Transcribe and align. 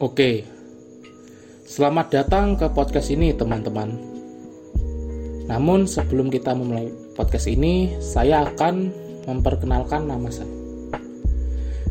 Oke, 0.00 0.48
selamat 1.68 2.08
datang 2.08 2.56
ke 2.56 2.72
podcast 2.72 3.12
ini, 3.12 3.36
teman-teman. 3.36 4.00
Namun, 5.44 5.84
sebelum 5.84 6.32
kita 6.32 6.56
memulai 6.56 6.88
podcast 7.12 7.44
ini, 7.44 8.00
saya 8.00 8.48
akan 8.48 8.88
memperkenalkan 9.28 10.08
nama 10.08 10.32
saya. 10.32 10.48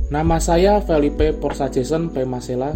Nama 0.10 0.42
saya 0.42 0.82
Felipe 0.82 1.38
Porsa 1.38 1.70
Jason 1.70 2.10
P. 2.10 2.26
Masela 2.26 2.74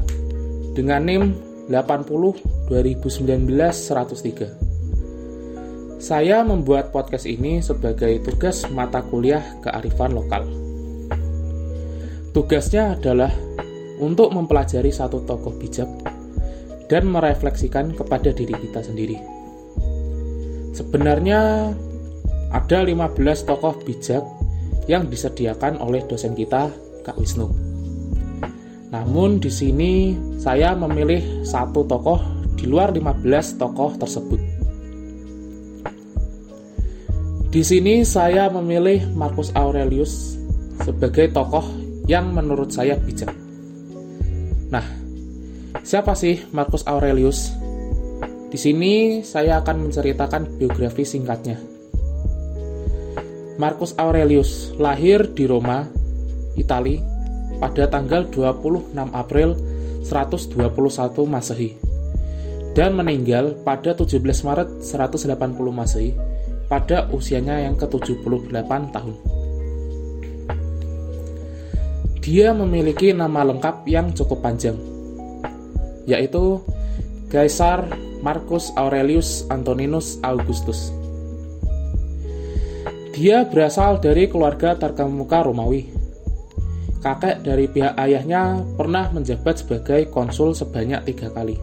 dengan 0.78 1.02
NIM 1.02 1.34
80 1.66 2.70
2019 2.70 3.74
103. 3.74 5.98
Saya 5.98 6.46
membuat 6.46 6.94
podcast 6.94 7.26
ini 7.26 7.58
sebagai 7.66 8.22
tugas 8.22 8.70
mata 8.70 9.02
kuliah 9.02 9.42
kearifan 9.66 10.14
lokal. 10.14 10.46
Tugasnya 12.38 13.02
adalah 13.02 13.34
untuk 14.00 14.34
mempelajari 14.34 14.90
satu 14.90 15.22
tokoh 15.26 15.54
bijak 15.58 15.90
dan 16.88 17.10
merefleksikan 17.10 17.94
kepada 17.94 18.30
diri 18.34 18.54
kita 18.54 18.82
sendiri. 18.86 19.18
Sebenarnya 20.74 21.74
ada 22.54 22.80
15 22.86 23.18
tokoh 23.50 23.78
bijak 23.82 24.26
yang 24.86 25.10
disediakan 25.10 25.82
oleh 25.82 26.06
dosen 26.06 26.38
kita, 26.38 26.70
Kak 27.06 27.18
Wisnu. 27.18 27.50
Namun 28.94 29.42
di 29.42 29.50
sini 29.50 30.14
saya 30.38 30.78
memilih 30.78 31.46
satu 31.46 31.82
tokoh 31.90 32.22
di 32.54 32.70
luar 32.70 32.94
15 32.94 33.58
tokoh 33.58 33.98
tersebut. 33.98 34.42
Di 37.50 37.62
sini 37.62 38.02
saya 38.02 38.50
memilih 38.50 39.14
Marcus 39.14 39.54
Aurelius 39.54 40.38
sebagai 40.82 41.30
tokoh 41.34 41.66
yang 42.10 42.34
menurut 42.34 42.74
saya 42.74 42.98
bijak. 42.98 43.43
Nah, 44.74 44.82
siapa 45.86 46.18
sih 46.18 46.50
Marcus 46.50 46.82
Aurelius? 46.90 47.54
Di 48.50 48.58
sini 48.58 49.22
saya 49.22 49.62
akan 49.62 49.86
menceritakan 49.86 50.58
biografi 50.58 51.06
singkatnya. 51.06 51.62
Marcus 53.62 53.94
Aurelius 54.02 54.74
lahir 54.82 55.30
di 55.38 55.46
Roma, 55.46 55.86
Italia 56.58 57.06
pada 57.62 57.86
tanggal 57.86 58.26
26 58.34 58.98
April 59.14 59.54
121 60.02 60.58
Masehi 61.30 61.78
dan 62.74 62.98
meninggal 62.98 63.54
pada 63.62 63.94
17 63.94 64.18
Maret 64.26 64.82
180 64.82 65.38
Masehi 65.70 66.18
pada 66.66 67.06
usianya 67.14 67.62
yang 67.62 67.78
ke-78 67.78 68.72
tahun. 68.90 69.43
Dia 72.24 72.56
memiliki 72.56 73.12
nama 73.12 73.44
lengkap 73.44 73.84
yang 73.84 74.16
cukup 74.16 74.40
panjang, 74.40 74.80
yaitu 76.08 76.64
Caesar 77.28 77.84
Marcus 78.24 78.72
Aurelius 78.80 79.44
Antoninus 79.52 80.24
Augustus. 80.24 80.96
Dia 83.12 83.44
berasal 83.44 84.00
dari 84.00 84.32
keluarga 84.32 84.80
terkemuka 84.80 85.44
Romawi. 85.44 85.92
Kakek 87.04 87.44
dari 87.44 87.68
pihak 87.68 88.00
ayahnya 88.00 88.64
pernah 88.80 89.12
menjabat 89.12 89.60
sebagai 89.60 90.08
konsul 90.08 90.56
sebanyak 90.56 91.04
tiga 91.04 91.28
kali. 91.28 91.60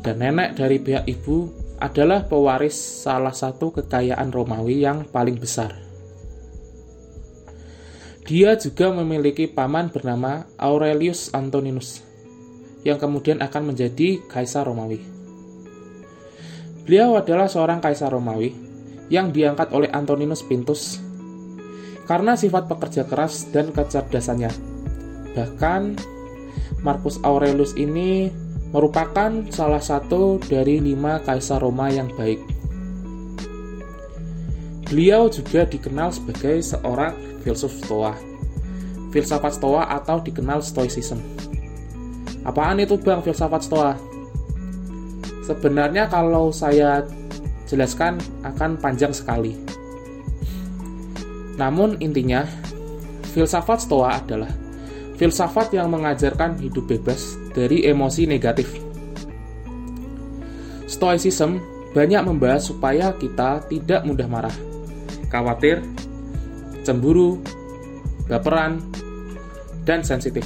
Dan 0.00 0.24
nenek 0.24 0.56
dari 0.56 0.80
pihak 0.80 1.04
ibu 1.04 1.52
adalah 1.76 2.24
pewaris 2.24 3.04
salah 3.04 3.36
satu 3.36 3.68
kekayaan 3.68 4.32
Romawi 4.32 4.80
yang 4.80 5.04
paling 5.12 5.36
besar. 5.36 5.91
Dia 8.22 8.54
juga 8.54 8.94
memiliki 8.94 9.50
paman 9.50 9.90
bernama 9.90 10.46
Aurelius 10.54 11.34
Antoninus, 11.34 12.06
yang 12.86 12.94
kemudian 12.94 13.42
akan 13.42 13.74
menjadi 13.74 14.22
kaisar 14.30 14.62
Romawi. 14.62 15.02
Beliau 16.86 17.18
adalah 17.18 17.50
seorang 17.50 17.82
kaisar 17.82 18.14
Romawi 18.14 18.54
yang 19.10 19.34
diangkat 19.34 19.74
oleh 19.74 19.90
Antoninus 19.90 20.46
Pintus 20.46 21.02
karena 22.06 22.38
sifat 22.38 22.70
pekerja 22.70 23.06
keras 23.06 23.50
dan 23.50 23.74
kecerdasannya. 23.74 24.50
Bahkan, 25.34 25.82
Marcus 26.82 27.18
Aurelius 27.26 27.74
ini 27.74 28.30
merupakan 28.70 29.30
salah 29.50 29.82
satu 29.82 30.38
dari 30.42 30.78
lima 30.78 31.18
kaisar 31.26 31.58
Roma 31.58 31.90
yang 31.90 32.06
baik. 32.14 32.51
Beliau 34.92 35.24
juga 35.32 35.64
dikenal 35.64 36.12
sebagai 36.12 36.60
seorang 36.60 37.16
filsuf 37.40 37.72
Stoa. 37.80 38.12
Filsafat 39.08 39.56
Stoa 39.56 39.88
atau 39.88 40.20
dikenal 40.20 40.60
Stoicism. 40.60 41.16
Apaan 42.44 42.76
itu 42.76 43.00
Bang 43.00 43.24
filsafat 43.24 43.64
Stoa? 43.64 43.96
Sebenarnya 45.48 46.12
kalau 46.12 46.52
saya 46.52 47.08
jelaskan 47.64 48.20
akan 48.44 48.76
panjang 48.76 49.16
sekali. 49.16 49.56
Namun 51.56 51.96
intinya, 52.04 52.44
filsafat 53.32 53.88
Stoa 53.88 54.20
adalah 54.20 54.52
filsafat 55.16 55.72
yang 55.72 55.88
mengajarkan 55.88 56.60
hidup 56.60 56.84
bebas 56.84 57.40
dari 57.56 57.88
emosi 57.88 58.28
negatif. 58.28 58.68
Stoicism 60.84 61.64
banyak 61.96 62.28
membahas 62.28 62.68
supaya 62.68 63.16
kita 63.16 63.64
tidak 63.72 64.04
mudah 64.04 64.28
marah 64.28 64.72
khawatir, 65.32 65.80
cemburu, 66.84 67.40
baperan, 68.28 68.84
dan 69.88 70.04
sensitif. 70.04 70.44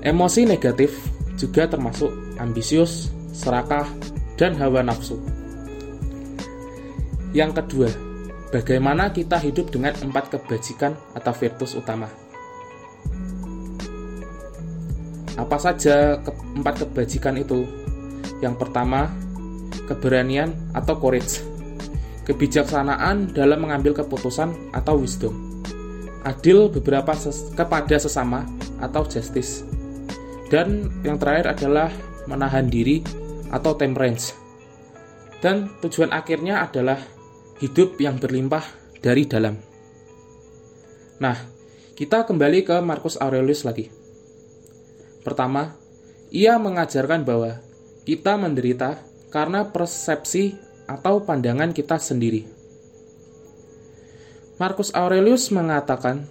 Emosi 0.00 0.48
negatif 0.48 0.96
juga 1.36 1.68
termasuk 1.68 2.08
ambisius, 2.40 3.12
serakah, 3.36 3.84
dan 4.40 4.56
hawa 4.56 4.80
nafsu. 4.80 5.20
Yang 7.36 7.60
kedua, 7.60 7.88
bagaimana 8.48 9.12
kita 9.12 9.36
hidup 9.36 9.68
dengan 9.68 9.92
empat 10.00 10.32
kebajikan 10.32 10.96
atau 11.12 11.32
virtus 11.36 11.76
utama. 11.76 12.08
Apa 15.36 15.56
saja 15.60 16.16
ke 16.20 16.32
empat 16.56 16.88
kebajikan 16.88 17.36
itu? 17.36 17.68
Yang 18.40 18.56
pertama, 18.56 19.12
keberanian 19.84 20.56
atau 20.72 20.96
courage 20.96 21.49
kebijaksanaan 22.30 23.34
dalam 23.34 23.66
mengambil 23.66 23.90
keputusan 23.90 24.70
atau 24.70 25.02
wisdom, 25.02 25.34
adil 26.22 26.70
beberapa 26.70 27.10
ses 27.18 27.50
kepada 27.58 27.98
sesama 27.98 28.46
atau 28.78 29.02
justice, 29.02 29.66
dan 30.46 30.86
yang 31.02 31.18
terakhir 31.18 31.58
adalah 31.58 31.90
menahan 32.30 32.70
diri 32.70 33.02
atau 33.50 33.74
temperance. 33.74 34.38
Dan 35.42 35.72
tujuan 35.82 36.14
akhirnya 36.14 36.62
adalah 36.62 37.00
hidup 37.58 37.98
yang 37.98 38.20
berlimpah 38.20 38.62
dari 39.00 39.24
dalam. 39.24 39.56
Nah, 41.18 41.36
kita 41.96 42.28
kembali 42.28 42.60
ke 42.62 42.76
Marcus 42.84 43.16
Aurelius 43.16 43.64
lagi. 43.64 43.88
Pertama, 45.24 45.74
ia 46.30 46.60
mengajarkan 46.60 47.24
bahwa 47.24 47.58
kita 48.04 48.36
menderita 48.36 49.00
karena 49.32 49.64
persepsi 49.68 50.56
atau 50.90 51.22
pandangan 51.22 51.70
kita 51.70 52.02
sendiri. 52.02 52.42
Marcus 54.58 54.90
Aurelius 54.90 55.54
mengatakan, 55.54 56.26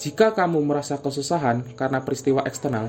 "Jika 0.00 0.32
kamu 0.32 0.64
merasa 0.64 0.96
kesusahan 0.96 1.76
karena 1.76 2.00
peristiwa 2.00 2.42
eksternal, 2.48 2.88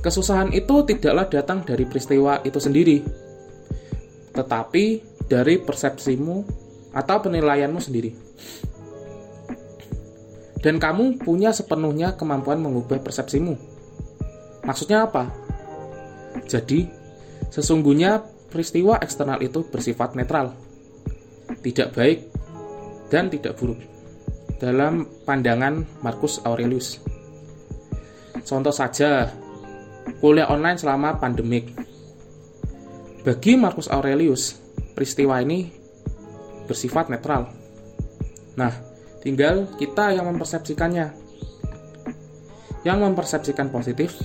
kesusahan 0.00 0.54
itu 0.54 0.86
tidaklah 0.86 1.26
datang 1.26 1.66
dari 1.66 1.84
peristiwa 1.84 2.38
itu 2.46 2.62
sendiri, 2.62 3.02
tetapi 4.32 4.84
dari 5.26 5.58
persepsimu 5.58 6.36
atau 6.94 7.16
penilaianmu 7.18 7.80
sendiri." 7.82 8.10
Dan 10.60 10.76
kamu 10.76 11.24
punya 11.24 11.56
sepenuhnya 11.56 12.20
kemampuan 12.20 12.60
mengubah 12.60 13.00
persepsimu. 13.00 13.56
Maksudnya 14.60 15.08
apa? 15.08 15.32
Jadi, 16.44 16.84
sesungguhnya 17.48 18.20
peristiwa 18.50 18.98
eksternal 18.98 19.38
itu 19.40 19.62
bersifat 19.62 20.18
netral, 20.18 20.52
tidak 21.62 21.94
baik, 21.94 22.26
dan 23.08 23.30
tidak 23.30 23.56
buruk 23.56 23.78
dalam 24.60 25.08
pandangan 25.24 25.86
Marcus 26.04 26.42
Aurelius. 26.44 27.00
Contoh 28.44 28.74
saja, 28.74 29.30
kuliah 30.20 30.50
online 30.50 30.76
selama 30.76 31.16
pandemik. 31.16 31.72
Bagi 33.24 33.56
Marcus 33.56 33.88
Aurelius, 33.88 34.58
peristiwa 34.92 35.40
ini 35.40 35.70
bersifat 36.68 37.08
netral. 37.08 37.48
Nah, 38.58 38.72
tinggal 39.24 39.70
kita 39.80 40.12
yang 40.12 40.28
mempersepsikannya. 40.28 41.32
Yang 42.80 42.98
mempersepsikan 43.04 43.68
positif 43.68 44.16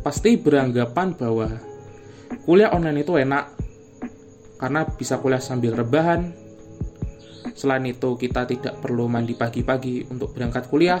pasti 0.00 0.38
beranggapan 0.38 1.14
bahwa 1.18 1.69
kuliah 2.46 2.72
online 2.74 3.02
itu 3.02 3.14
enak 3.16 3.44
karena 4.60 4.84
bisa 4.86 5.18
kuliah 5.18 5.42
sambil 5.42 5.74
rebahan. 5.74 6.32
Selain 7.56 7.84
itu, 7.84 8.16
kita 8.16 8.48
tidak 8.48 8.80
perlu 8.80 9.08
mandi 9.08 9.36
pagi-pagi 9.36 10.08
untuk 10.08 10.32
berangkat 10.32 10.68
kuliah 10.68 11.00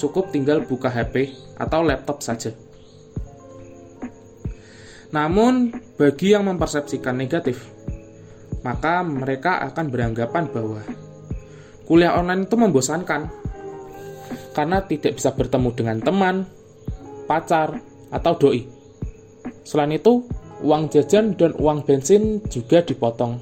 cukup 0.00 0.32
tinggal 0.32 0.64
buka 0.64 0.88
HP 0.88 1.36
atau 1.60 1.84
laptop 1.84 2.24
saja. 2.24 2.56
Namun, 5.12 5.74
bagi 6.00 6.32
yang 6.32 6.48
mempersepsikan 6.48 7.12
negatif, 7.20 7.68
maka 8.64 9.04
mereka 9.04 9.60
akan 9.68 9.92
beranggapan 9.92 10.48
bahwa 10.48 10.80
kuliah 11.84 12.16
online 12.16 12.48
itu 12.48 12.56
membosankan 12.56 13.28
karena 14.56 14.78
tidak 14.88 15.20
bisa 15.20 15.34
bertemu 15.36 15.68
dengan 15.76 15.98
teman, 16.00 16.36
pacar, 17.28 17.82
atau 18.10 18.32
doi. 18.38 18.79
Selain 19.70 19.94
itu, 19.94 20.26
uang 20.66 20.90
jajan 20.90 21.38
dan 21.38 21.54
uang 21.54 21.86
bensin 21.86 22.42
juga 22.50 22.82
dipotong. 22.82 23.38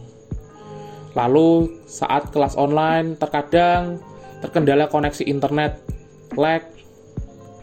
Lalu, 1.17 1.81
saat 1.89 2.29
kelas 2.29 2.53
online, 2.61 3.17
terkadang 3.17 3.97
terkendala 4.45 4.93
koneksi 4.93 5.25
internet, 5.25 5.81
lag, 6.37 6.69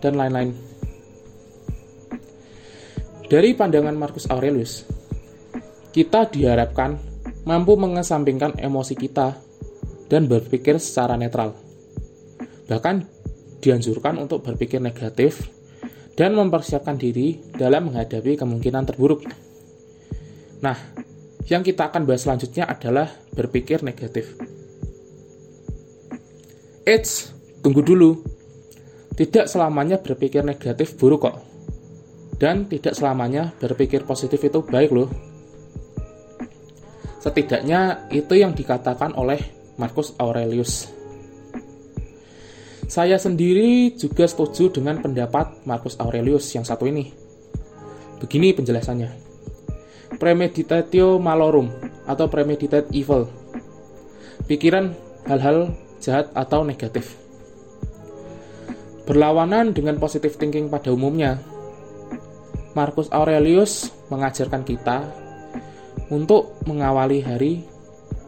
dan 0.02 0.18
lain-lain. 0.18 0.58
Dari 3.30 3.54
pandangan 3.54 3.94
Marcus 3.94 4.26
Aurelius, 4.34 4.82
kita 5.94 6.26
diharapkan 6.34 6.98
mampu 7.46 7.78
mengesampingkan 7.78 8.58
emosi 8.58 8.98
kita 8.98 9.38
dan 10.10 10.26
berpikir 10.26 10.82
secara 10.82 11.14
netral. 11.22 11.54
Bahkan 12.66 12.96
dianjurkan 13.62 14.18
untuk 14.18 14.42
berpikir 14.42 14.82
negatif 14.82 15.54
dan 16.16 16.32
mempersiapkan 16.36 16.96
diri 16.96 17.38
dalam 17.56 17.92
menghadapi 17.92 18.40
kemungkinan 18.40 18.84
terburuk. 18.88 19.28
Nah, 20.64 20.80
yang 21.46 21.62
kita 21.62 21.92
akan 21.92 22.08
bahas 22.08 22.24
selanjutnya 22.24 22.66
adalah 22.66 23.12
berpikir 23.36 23.84
negatif. 23.84 24.34
Eits, 26.88 27.36
tunggu 27.60 27.84
dulu. 27.84 28.24
Tidak 29.16 29.48
selamanya 29.48 30.00
berpikir 30.00 30.44
negatif 30.44 31.00
buruk 31.00 31.24
kok 31.28 31.56
dan 32.36 32.68
tidak 32.68 32.94
selamanya 32.96 33.56
berpikir 33.56 34.04
positif 34.04 34.44
itu 34.44 34.60
baik 34.60 34.92
loh. 34.92 35.10
Setidaknya 37.24 38.12
itu 38.14 38.38
yang 38.38 38.54
dikatakan 38.54 39.16
oleh 39.18 39.40
Marcus 39.80 40.14
Aurelius. 40.22 40.95
Saya 42.86 43.18
sendiri 43.18 43.98
juga 43.98 44.30
setuju 44.30 44.70
dengan 44.70 45.02
pendapat 45.02 45.66
Marcus 45.66 45.98
Aurelius 45.98 46.46
yang 46.54 46.62
satu 46.62 46.86
ini. 46.86 47.10
Begini 48.22 48.54
penjelasannya. 48.54 49.10
Premeditatio 50.22 51.18
malorum 51.18 51.74
atau 52.06 52.30
premeditate 52.30 52.86
evil. 52.94 53.26
Pikiran 54.46 54.94
hal-hal 55.26 55.74
jahat 55.98 56.30
atau 56.38 56.62
negatif. 56.62 57.18
Berlawanan 59.10 59.74
dengan 59.74 59.98
positive 59.98 60.38
thinking 60.38 60.70
pada 60.70 60.94
umumnya, 60.94 61.42
Marcus 62.78 63.10
Aurelius 63.10 63.90
mengajarkan 64.14 64.62
kita 64.62 65.10
untuk 66.14 66.54
mengawali 66.70 67.26
hari 67.26 67.66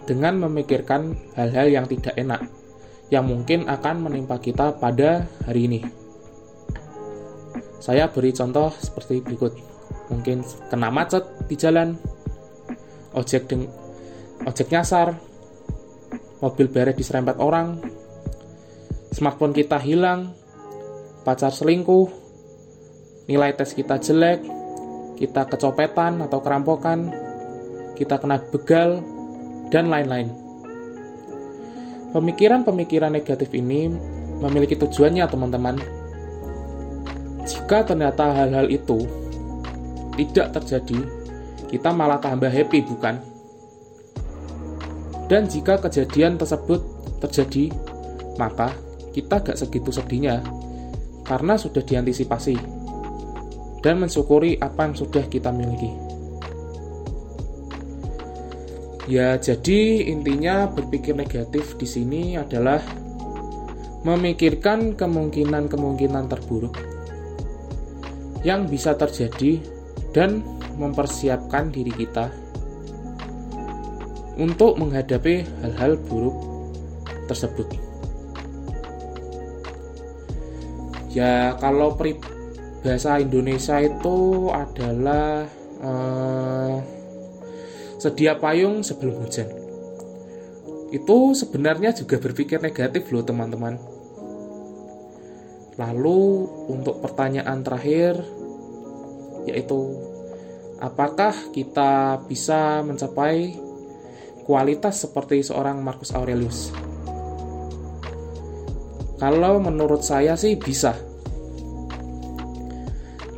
dengan 0.10 0.42
memikirkan 0.50 1.14
hal-hal 1.38 1.70
yang 1.70 1.86
tidak 1.86 2.18
enak 2.18 2.42
yang 3.08 3.28
mungkin 3.28 3.68
akan 3.68 4.08
menimpa 4.08 4.40
kita 4.40 4.76
pada 4.76 5.28
hari 5.48 5.72
ini. 5.72 5.80
Saya 7.80 8.12
beri 8.12 8.36
contoh 8.36 8.74
seperti 8.76 9.24
berikut. 9.24 9.54
Mungkin 10.12 10.44
kena 10.72 10.92
macet 10.92 11.24
di 11.48 11.56
jalan, 11.56 11.96
ojek 13.16 13.48
deng 13.48 13.68
ojek 14.48 14.72
nyasar, 14.72 15.20
mobil 16.40 16.68
beret 16.72 16.96
diserempet 16.96 17.40
orang, 17.40 17.80
smartphone 19.12 19.56
kita 19.56 19.80
hilang, 19.80 20.32
pacar 21.28 21.52
selingkuh, 21.52 22.08
nilai 23.28 23.52
tes 23.56 23.76
kita 23.76 24.00
jelek, 24.00 24.40
kita 25.20 25.50
kecopetan 25.50 26.24
atau 26.24 26.40
kerampokan, 26.40 27.12
kita 28.00 28.16
kena 28.22 28.40
begal, 28.52 29.04
dan 29.68 29.92
lain-lain. 29.92 30.47
Pemikiran-pemikiran 32.16 33.12
negatif 33.12 33.52
ini 33.52 33.92
memiliki 34.40 34.80
tujuannya, 34.80 35.28
teman-teman. 35.28 35.76
Jika 37.44 37.84
ternyata 37.84 38.32
hal-hal 38.32 38.72
itu 38.72 39.04
tidak 40.16 40.56
terjadi, 40.56 41.00
kita 41.68 41.90
malah 41.92 42.20
tambah 42.24 42.48
happy, 42.48 42.80
bukan? 42.88 43.20
Dan 45.28 45.52
jika 45.52 45.76
kejadian 45.84 46.40
tersebut 46.40 46.80
terjadi, 47.20 47.76
maka 48.40 48.72
kita 49.12 49.44
gak 49.44 49.60
segitu 49.60 49.92
sedihnya 49.92 50.40
karena 51.28 51.60
sudah 51.60 51.84
diantisipasi 51.84 52.56
dan 53.84 54.00
mensyukuri 54.00 54.56
apa 54.64 54.88
yang 54.88 54.96
sudah 54.96 55.28
kita 55.28 55.52
miliki. 55.52 56.07
Ya, 59.08 59.40
jadi 59.40 60.04
intinya 60.12 60.68
berpikir 60.68 61.16
negatif 61.16 61.80
di 61.80 61.88
sini 61.88 62.36
adalah 62.36 62.84
memikirkan 64.04 65.00
kemungkinan-kemungkinan 65.00 66.28
terburuk 66.28 66.76
yang 68.44 68.68
bisa 68.68 69.00
terjadi 69.00 69.64
dan 70.12 70.44
mempersiapkan 70.76 71.72
diri 71.72 71.96
kita 71.96 72.28
untuk 74.36 74.76
menghadapi 74.76 75.48
hal-hal 75.64 75.96
buruk 76.12 76.36
tersebut. 77.32 77.80
Ya, 81.16 81.56
kalau 81.64 81.96
pri 81.96 82.20
bahasa 82.84 83.24
Indonesia 83.24 83.80
itu 83.80 84.52
adalah 84.52 85.48
uh, 85.80 86.97
sedia 87.98 88.38
payung 88.38 88.86
sebelum 88.86 89.26
hujan. 89.26 89.50
Itu 90.94 91.36
sebenarnya 91.36 91.92
juga 91.92 92.22
berpikir 92.22 92.62
negatif 92.64 93.10
loh 93.12 93.26
teman-teman. 93.26 93.76
Lalu 95.78 96.50
untuk 96.74 97.04
pertanyaan 97.04 97.62
terakhir 97.62 98.18
yaitu 99.46 99.78
apakah 100.82 101.34
kita 101.54 102.22
bisa 102.26 102.82
mencapai 102.82 103.58
kualitas 104.48 105.04
seperti 105.04 105.44
seorang 105.44 105.82
Marcus 105.84 106.14
Aurelius? 106.14 106.72
Kalau 109.18 109.58
menurut 109.58 110.06
saya 110.06 110.38
sih 110.38 110.54
bisa 110.58 110.94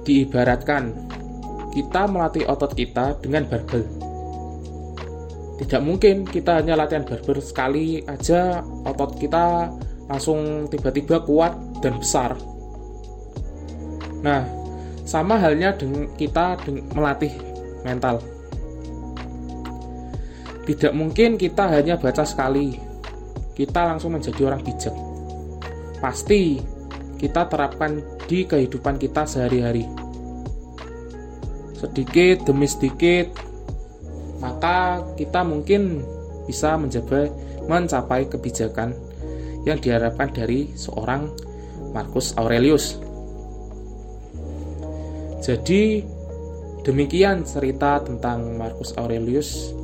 diibaratkan 0.03 1.09
kita 1.71 2.09
melatih 2.09 2.49
otot 2.49 2.73
kita 2.73 3.15
dengan 3.21 3.45
barbel. 3.47 4.08
Tidak 5.59 5.81
mungkin 5.83 6.23
kita 6.23 6.63
hanya 6.63 6.79
latihan 6.79 7.03
barbel 7.03 7.43
sekali 7.43 7.99
aja 8.07 8.63
otot 8.87 9.19
kita 9.19 9.67
langsung 10.07 10.71
tiba-tiba 10.71 11.19
kuat 11.27 11.51
dan 11.83 11.99
besar. 11.99 12.39
Nah, 14.23 14.47
sama 15.03 15.35
halnya 15.35 15.75
dengan 15.75 16.07
kita 16.15 16.63
melatih 16.95 17.35
mental. 17.83 18.23
Tidak 20.63 20.93
mungkin 20.95 21.35
kita 21.35 21.67
hanya 21.75 21.99
baca 21.99 22.23
sekali, 22.23 22.77
kita 23.57 23.89
langsung 23.89 24.15
menjadi 24.15 24.41
orang 24.47 24.63
bijak. 24.63 24.95
Pasti 25.99 26.61
kita 27.19 27.51
terapkan 27.51 27.99
di 28.31 28.47
kehidupan 28.47 28.95
kita 28.95 29.27
sehari-hari 29.27 29.99
sedikit 31.79 32.43
demi 32.43 32.67
sedikit 32.67 33.31
maka 34.39 35.03
kita 35.19 35.43
mungkin 35.43 36.03
bisa 36.48 36.75
mencapai 36.79 37.29
mencapai 37.69 38.25
kebijakan 38.25 38.98
yang 39.67 39.77
diharapkan 39.77 40.34
dari 40.34 40.74
seorang 40.74 41.29
Marcus 41.93 42.34
Aurelius. 42.39 42.98
Jadi 45.39 46.01
demikian 46.84 47.46
cerita 47.46 48.01
tentang 48.01 48.58
Marcus 48.58 48.96
Aurelius. 48.98 49.75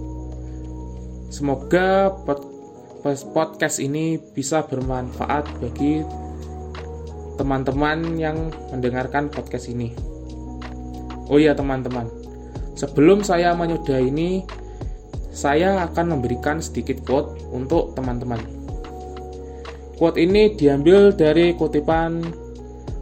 Semoga 1.30 2.10
podcast 3.06 3.78
ini 3.84 4.18
bisa 4.18 4.66
bermanfaat 4.66 5.62
bagi 5.62 6.02
teman-teman 7.36 8.16
yang 8.16 8.50
mendengarkan 8.72 9.28
podcast 9.30 9.68
ini. 9.68 9.92
Oh 11.28 11.38
iya 11.38 11.52
teman-teman, 11.58 12.08
sebelum 12.76 13.24
saya 13.24 13.56
menyudahi 13.56 14.12
ini, 14.12 14.32
saya 15.32 15.84
akan 15.88 16.16
memberikan 16.16 16.60
sedikit 16.62 17.04
quote 17.04 17.40
untuk 17.52 17.96
teman-teman. 17.98 18.40
Quote 19.96 20.20
ini 20.20 20.54
diambil 20.56 21.16
dari 21.16 21.56
kutipan 21.56 22.24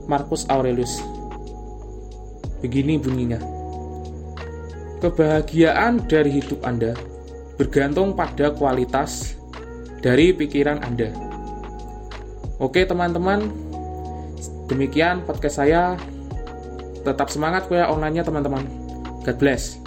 Marcus 0.05 0.45
Aurelius. 0.49 1.01
Begini 2.61 3.01
bunyinya. 3.01 3.41
Kebahagiaan 5.01 6.07
dari 6.07 6.39
hidup 6.39 6.63
Anda 6.63 6.95
bergantung 7.59 8.15
pada 8.15 8.55
kualitas 8.55 9.35
dari 9.99 10.31
pikiran 10.31 10.79
Anda. 10.79 11.11
Oke 12.61 12.87
teman-teman, 12.87 13.51
Demikian 14.73 15.27
podcast 15.27 15.59
saya. 15.59 15.99
Tetap 17.03 17.27
semangat 17.27 17.67
kuliah 17.67 17.91
online-nya 17.91 18.23
teman-teman. 18.23 18.82
God 19.23 19.39
bless. 19.39 19.82